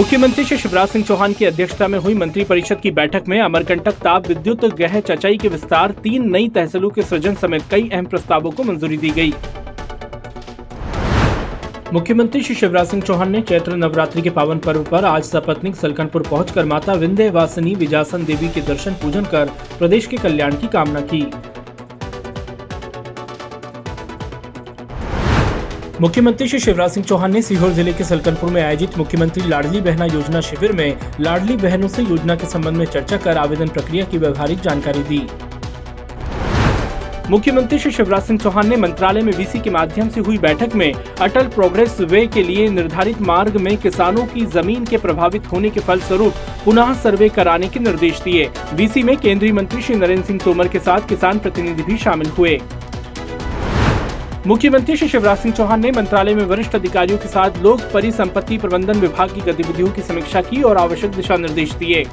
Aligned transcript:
मुख्यमंत्री 0.00 0.44
श्री 0.44 0.56
शिवराज 0.58 0.88
सिंह 0.88 1.04
चौहान 1.04 1.32
की 1.32 1.44
अध्यक्षता 1.44 1.86
में 1.88 1.98
हुई 1.98 2.14
मंत्री 2.14 2.44
परिषद 2.44 2.80
की 2.80 2.90
बैठक 2.90 3.24
में 3.28 3.38
अमरकंटक 3.40 3.94
ताप 3.94 4.28
विद्युत 4.28 4.64
गह 4.74 4.98
चचाई 5.00 5.36
के 5.38 5.48
विस्तार, 5.48 5.90
तीन 6.02 6.30
नई 6.30 6.48
तहसीलों 6.48 6.90
के 6.90 7.02
सृजन 7.02 7.34
समेत 7.34 7.62
कई 7.70 7.88
अहम 7.92 8.06
प्रस्तावों 8.06 8.50
को 8.50 8.62
मंजूरी 8.62 8.96
दी 8.96 9.10
गई। 9.10 9.32
मुख्यमंत्री 11.92 12.42
श्री 12.42 12.54
शिवराज 12.54 12.86
सिंह 12.86 13.02
चौहान 13.02 13.30
ने 13.30 13.40
चैत्र 13.42 13.76
नवरात्रि 13.76 14.22
के 14.22 14.30
पावन 14.30 14.58
पर्व 14.58 14.84
पर 14.84 15.04
आज 15.04 15.24
सपत्निक 15.24 15.76
सलकनपुर 15.76 16.22
पहुंचकर 16.22 16.64
माता 16.64 16.92
विंध्य 16.94 17.30
वासिनी 17.30 17.74
विजासन 17.74 18.24
देवी 18.24 18.48
के 18.48 18.60
दर्शन 18.62 18.94
पूजन 19.02 19.24
कर 19.24 19.50
प्रदेश 19.78 20.06
के 20.06 20.16
कल्याण 20.16 20.56
की 20.56 20.68
कामना 20.68 21.00
की। 21.12 21.22
मुख्यमंत्री 26.00 26.46
श्री 26.48 26.58
शिवराज 26.60 26.90
सिंह 26.90 27.04
चौहान 27.06 27.32
ने 27.32 27.40
सीहोर 27.42 27.70
ज़िले 27.72 27.92
के 27.92 28.04
सलकनपुर 28.04 28.50
में 28.50 28.60
आयोजित 28.62 28.96
मुख्यमंत्री 28.98 29.48
लाडली 29.48 29.80
बहना 29.80 30.04
योजना 30.04 30.40
शिविर 30.40 30.72
में 30.72 30.96
लाडली 31.20 31.56
बहनों 31.56 31.88
से 31.88 32.02
योजना 32.02 32.36
के 32.36 32.46
संबंध 32.46 32.76
में 32.76 32.84
चर्चा 32.86 33.16
कर 33.16 33.38
आवेदन 33.38 33.68
प्रक्रिया 33.68 34.04
की 34.04 34.18
व्यवहारिक 34.18 34.60
जानकारी 34.60 35.02
दी। 35.02 35.20
मुख्यमंत्री 37.30 37.78
श्री 37.78 37.92
शिवराज 37.92 38.22
सिंह 38.22 38.38
चौहान 38.38 38.68
ने 38.68 38.76
मंत्रालय 38.76 39.22
में 39.22 39.32
वीसी 39.32 39.60
के 39.60 39.70
माध्यम 39.70 40.08
से 40.08 40.20
हुई 40.20 40.38
बैठक 40.38 40.74
में 40.74 40.92
अटल 40.92 41.48
प्रोग्रेस 41.50 42.00
वे 42.02 42.26
के 42.26 42.42
लिए 42.42 42.68
निर्धारित 42.70 43.20
मार्ग 43.22 43.56
में 43.58 43.76
किसानों 43.76 44.26
की 44.26 44.46
ज़मीन 44.48 44.86
के 44.86 44.98
प्रभावित 44.98 45.52
होने 45.52 45.70
के 45.70 45.80
फलस्वरूप 45.80 46.34
पुनः 46.64 46.94
सर्वे 47.02 47.28
कराने 47.28 47.68
के 47.68 47.80
निर्देश 47.80 48.22
दिए। 48.22 48.50
वीसी 48.74 49.02
में 49.02 49.16
केंद्रीय 49.16 49.52
मंत्री 49.52 49.82
श्री 49.82 49.96
नरेंद्र 49.96 50.26
सिंह 50.26 50.40
तोमर 50.44 50.68
के 50.68 50.78
साथ 50.80 51.08
किसान 51.08 51.38
प्रतिनिधि 51.38 51.82
भी 51.82 51.96
शामिल 51.98 52.30
हुए। 52.38 52.60
मुख्यमंत्री 54.46 54.96
श्री 54.96 55.08
शिवराज 55.08 55.38
सिंह 55.38 55.54
चौहान 55.54 55.80
ने 55.80 55.90
मंत्रालय 55.90 56.34
में 56.34 56.44
वरिष्ठ 56.44 56.74
अधिकारियों 56.74 57.18
के 57.18 57.28
साथ 57.28 57.58
लोक 57.62 57.80
परिसंपत्ति 57.94 58.56
प्रबंधन 58.58 59.00
विभाग 59.00 59.34
की 59.34 59.40
गतिविधियों 59.40 59.88
की 59.88 60.02
समीक्षा 60.02 60.40
की 60.40 60.62
और 60.62 60.76
आवश्यक 60.76 61.10
दिशा 61.10 61.36
निर्देश 61.36 61.72
दिए। 61.72 62.04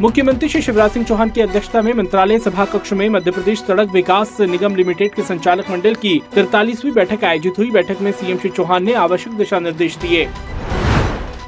मुख्यमंत्री 0.00 0.48
श्री 0.48 0.62
शिवराज 0.62 0.90
सिंह 0.90 1.06
चौहान 1.06 1.30
की 1.30 1.40
अध्यक्षता 1.40 1.82
में 1.82 1.92
मंत्रालय 1.94 2.38
सभा 2.38 2.64
कक्ष 2.64 2.92
में 2.92 3.08
मध्य 3.08 3.30
प्रदेश 3.30 3.62
सड़क 3.62 3.90
विकास 3.92 4.36
निगम 4.40 4.76
लिमिटेड 4.76 5.14
के 5.14 5.22
संचालक 5.22 5.70
मंडल 5.70 5.94
की 5.94 6.20
तिरतालीसवीं 6.34 6.92
बैठक 6.92 7.24
आयोजित 7.24 7.58
हुई। 7.58 7.70
बैठक 7.70 8.00
में 8.00 8.12
सीएम 8.12 8.38
श्री 8.38 8.50
चौहान 8.50 8.84
ने 8.84 8.94
आवश्यक 8.94 9.32
दिशा 9.32 9.58
निर्देश 9.58 9.96
दिए। 9.96 10.28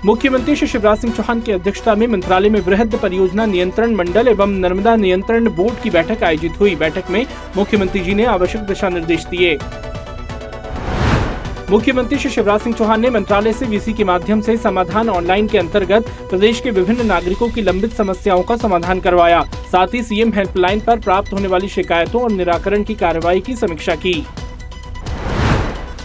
मुख्यमंत्री 0.04 0.54
श्री 0.56 0.66
शिवराज 0.68 0.98
सिंह 0.98 1.12
चौहान 1.14 1.40
की 1.40 1.52
अध्यक्षता 1.52 1.94
में 1.94 2.06
मंत्रालय 2.06 2.48
में 2.50 2.60
वृहद 2.60 2.94
परियोजना 3.02 3.44
नियंत्रण 3.46 3.94
मंडल 3.94 4.28
एवं 4.28 4.58
नर्मदा 4.60 4.94
नियंत्रण 4.96 5.48
बोर्ड 5.48 5.78
की 5.82 5.90
बैठक 5.90 6.22
आयोजित 6.24 6.58
हुई। 6.60 6.74
बैठक 6.76 7.10
में 7.10 7.26
मुख्यमंत्री 7.56 8.00
जी 8.00 8.14
ने 8.14 8.24
आवश्यक 8.24 8.62
दिशा 8.62 8.88
निर्देश 8.88 9.24
दिए। 9.26 9.54
मुख्यमंत्री 11.70 12.18
श्री 12.18 12.30
शिवराज 12.30 12.60
सिंह 12.60 12.76
चौहान 12.76 13.00
ने 13.00 13.10
मंत्रालय 13.10 13.52
से 13.52 13.66
वीसी 13.66 13.92
के 13.92 14.04
माध्यम 14.04 14.40
से 14.40 14.56
समाधान 14.56 15.08
ऑनलाइन 15.08 15.48
के 15.48 15.58
अंतर्गत 15.58 16.10
प्रदेश 16.30 16.60
के 16.60 16.70
विभिन्न 16.70 17.06
नागरिकों 17.06 17.48
की 17.48 17.62
लंबित 17.62 17.92
समस्याओं 17.92 18.42
का 18.42 18.56
समाधान 18.56 19.00
करवाया। 19.00 19.42
साथ 19.72 19.94
ही 19.94 20.02
सीएम 20.02 20.32
हेल्पलाइन 20.32 20.80
पर 20.80 21.00
प्राप्त 21.00 21.32
होने 21.32 21.48
वाली 21.48 21.68
शिकायतों 21.68 22.22
और 22.22 22.32
निराकरण 22.32 22.82
की 22.82 22.94
कार्रवाई 22.94 23.40
की 23.40 23.56
समीक्षा 23.56 23.94
की। 23.96 24.24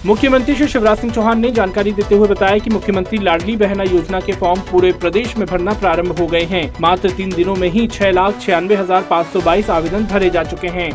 मुख्यमंत्री 0.05 0.53
श्री 0.55 0.67
शिवराज 0.67 0.97
सिंह 0.97 1.11
चौहान 1.13 1.39
ने 1.39 1.49
जानकारी 1.51 1.91
देते 1.91 2.15
हुए 2.15 2.27
बताया 2.27 2.57
कि 2.57 2.69
मुख्यमंत्री 2.69 3.17
लाडली 3.17 3.55
बहना 3.57 3.83
योजना 3.83 4.19
के 4.19 4.33
फॉर्म 4.33 4.59
पूरे 4.61 4.91
प्रदेश 4.93 5.35
में 5.37 5.45
भरना 5.47 5.73
प्रारंभ 5.73 6.19
हो 6.19 6.27
गए 6.27 6.43
हैं। 6.43 6.69
मात्र 6.81 7.09
तीन 7.11 7.29
दिनों 7.29 7.55
में 7.55 7.67
ही 7.69 7.87
छह 7.87 8.11
लाख 8.11 8.39
छियानवे 8.41 8.75
हज़ार 8.75 9.07
पाँच 9.09 9.27
सौ 9.27 9.41
बाईस 9.41 9.69
आवेदन 9.69 10.05
भरे 10.05 10.29
जा 10.29 10.43
चुके 10.43 10.67
हैं। 10.67 10.91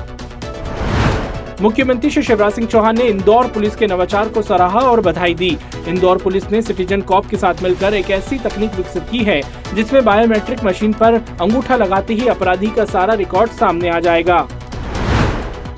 मुख्यमंत्री 1.62 2.11
श्री 2.11 2.23
शिवराज 2.23 2.53
सिंह 2.53 2.67
चौहान 2.69 2.98
ने 2.98 3.05
इंदौर 3.05 3.48
पुलिस 3.48 3.77
के 3.77 3.86
नवाचार 3.86 4.28
को 4.28 4.42
सराहा 4.42 4.80
और 4.80 5.00
बधाई 5.00 5.34
दी। 5.34 5.56
इंदौर 5.89 6.19
पुलिस 6.19 6.50
ने 6.53 6.62
सिटीजन 6.62 7.00
कॉप 7.03 7.27
के 7.27 7.36
साथ 7.36 7.62
मिलकर 7.62 7.95
एक 7.95 8.11
ऐसी 8.11 8.39
तकनीक 8.39 8.75
विकसित 8.75 9.03
की 9.11 9.25
है, 9.25 9.41
जिसमें 9.75 10.05
बायोमेट्रिक 10.05 10.64
मशीन 10.64 10.92
पर 10.92 11.14
अंगूठा 11.40 11.77
लगाते 11.77 12.14
ही 12.14 12.27
अपराधी 12.29 12.70
का 12.77 12.84
सारा 12.86 13.14
रिकॉर्ड 13.17 13.51
सामने 13.52 13.89
आ 13.89 14.01
जाएगा। 14.01 14.46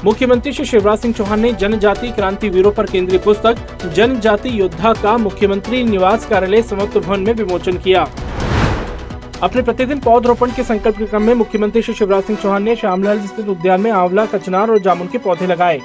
मुख्यमंत्री 0.04 0.52
श्री 0.52 0.64
शिवराज 0.64 0.98
सिंह 0.98 1.12
चौहान 1.14 1.40
ने 1.40 1.52
जनजाति 1.52 2.08
क्रांति 2.08 2.48
वीरों 2.48 2.70
पर 2.72 2.86
केंद्रीय 2.86 3.18
पुस्तक, 3.18 3.56
जनजाति 3.94 4.50
योद्धा 4.60 4.92
का 4.92 5.16
मुख्यमंत्री 5.18 5.82
निवास 5.84 6.26
कार्यालय 6.26 6.62
समत्व 6.62 7.00
भवन 7.00 7.20
में 7.20 7.32
विमोचन 7.32 7.78
किया। 7.78 8.02
अपने 9.42 9.62
प्रतिदिन 9.62 10.00
पौधरोपण 10.00 10.50
के 10.50 10.62
संकल्प 10.62 10.98
के 10.98 11.06
क्रम 11.06 11.22
में 11.22 11.34
मुख्यमंत्री 11.34 11.82
श्री 11.82 11.94
शिवराज 11.94 12.22
सिंह 12.22 12.38
चौहान 12.42 12.62
ने 12.62 12.76
श्यामलाल 12.76 13.20
स्थित 13.20 13.48
उद्यान 13.48 13.80
में 13.80 13.90
आंवला, 13.90 14.26
कचनार 14.26 14.70
और 14.70 14.78
जामुन 14.78 15.06
के 15.06 15.18
पौधे 15.18 15.46
लगाए। 15.46 15.80